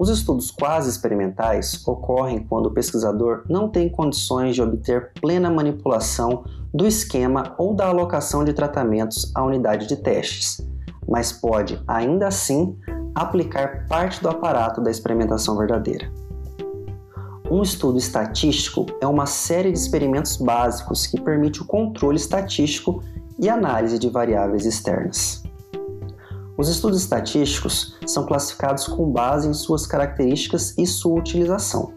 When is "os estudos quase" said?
0.00-0.88